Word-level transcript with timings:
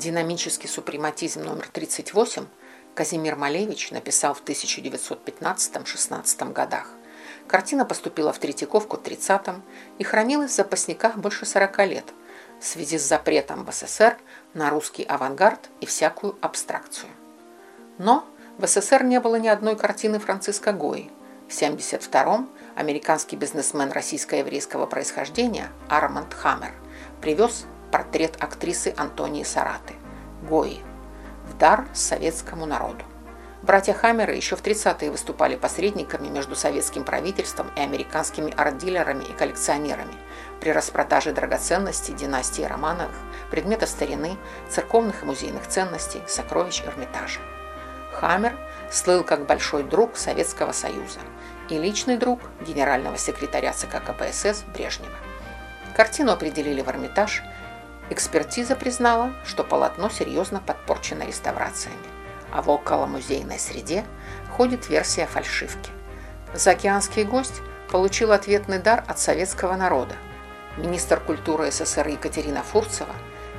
Динамический 0.00 0.66
супрематизм 0.66 1.42
номер 1.42 1.68
38 1.70 2.46
Казимир 2.94 3.36
Малевич 3.36 3.90
написал 3.90 4.32
в 4.32 4.42
1915-16 4.42 6.52
годах. 6.54 6.94
Картина 7.46 7.84
поступила 7.84 8.32
в 8.32 8.38
Третьяковку 8.38 8.96
в 8.96 9.02
30-м 9.02 9.62
и 9.98 10.04
хранилась 10.04 10.52
в 10.52 10.54
запасниках 10.54 11.18
больше 11.18 11.44
40 11.44 11.86
лет 11.86 12.06
в 12.60 12.64
связи 12.64 12.96
с 12.96 13.06
запретом 13.06 13.66
в 13.66 13.74
СССР 13.74 14.16
на 14.54 14.70
русский 14.70 15.02
авангард 15.02 15.68
и 15.82 15.86
всякую 15.86 16.34
абстракцию. 16.40 17.10
Но 17.98 18.26
в 18.56 18.66
СССР 18.66 19.04
не 19.04 19.20
было 19.20 19.36
ни 19.36 19.48
одной 19.48 19.76
картины 19.76 20.18
Франциска 20.18 20.72
Гои. 20.72 21.10
В 21.46 21.52
1972-м 21.52 22.48
американский 22.74 23.36
бизнесмен 23.36 23.92
российско-еврейского 23.92 24.86
происхождения 24.86 25.68
Арманд 25.90 26.32
Хаммер 26.32 26.72
привез 27.20 27.66
портрет 27.90 28.36
актрисы 28.40 28.94
Антонии 28.96 29.42
Сараты, 29.42 29.94
Гои, 30.48 30.80
в 31.46 31.56
дар 31.58 31.86
советскому 31.92 32.66
народу. 32.66 33.04
Братья 33.62 33.92
Хаммеры 33.92 34.34
еще 34.34 34.56
в 34.56 34.62
30-е 34.62 35.10
выступали 35.10 35.54
посредниками 35.54 36.28
между 36.28 36.56
советским 36.56 37.04
правительством 37.04 37.70
и 37.76 37.80
американскими 37.80 38.54
арт-дилерами 38.56 39.24
и 39.24 39.32
коллекционерами 39.34 40.14
при 40.60 40.70
распродаже 40.70 41.32
драгоценностей 41.32 42.14
династии 42.14 42.62
Романовых, 42.62 43.14
предметов 43.50 43.90
старины, 43.90 44.38
церковных 44.70 45.22
и 45.22 45.26
музейных 45.26 45.66
ценностей, 45.66 46.22
сокровищ 46.26 46.82
Эрмитажа. 46.86 47.40
Хаммер 48.12 48.56
слыл 48.90 49.24
как 49.24 49.44
большой 49.44 49.82
друг 49.82 50.16
Советского 50.16 50.72
Союза 50.72 51.20
и 51.68 51.76
личный 51.76 52.16
друг 52.16 52.40
генерального 52.66 53.18
секретаря 53.18 53.74
ЦК 53.74 54.02
КПСС 54.02 54.64
Брежнева. 54.72 55.16
Картину 55.94 56.32
определили 56.32 56.80
в 56.80 56.88
Эрмитаж– 56.88 57.42
Экспертиза 58.10 58.74
признала, 58.74 59.32
что 59.44 59.62
полотно 59.62 60.10
серьезно 60.10 60.60
подпорчено 60.60 61.22
реставрациями, 61.22 61.96
а 62.52 62.60
в 62.60 62.68
околомузейной 62.68 63.58
среде 63.60 64.04
ходит 64.56 64.88
версия 64.88 65.26
фальшивки. 65.26 65.92
Заокеанский 66.52 67.22
гость 67.22 67.62
получил 67.88 68.32
ответный 68.32 68.80
дар 68.80 69.04
от 69.06 69.20
советского 69.20 69.76
народа. 69.76 70.16
Министр 70.76 71.20
культуры 71.20 71.70
СССР 71.70 72.08
Екатерина 72.08 72.64
Фурцева 72.64 73.14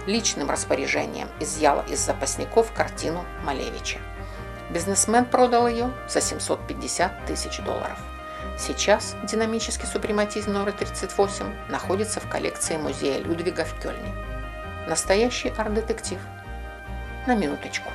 личным 0.06 0.50
распоряжением 0.50 1.30
изъяла 1.40 1.86
из 1.88 2.00
запасников 2.00 2.74
картину 2.74 3.24
Малевича. 3.46 4.00
Бизнесмен 4.70 5.26
продал 5.26 5.68
ее 5.68 5.92
за 6.10 6.20
750 6.20 7.26
тысяч 7.26 7.60
долларов. 7.60 8.00
Сейчас 8.58 9.16
динамический 9.24 9.88
супрематизм 9.88 10.52
номер 10.52 10.74
38 10.74 11.70
находится 11.70 12.20
в 12.20 12.28
коллекции 12.28 12.76
музея 12.76 13.20
Людвига 13.20 13.64
в 13.64 13.80
Кёльне. 13.80 14.31
Настоящий 14.88 15.54
арт-детектив. 15.58 16.20
На 17.28 17.36
минуточку. 17.36 17.92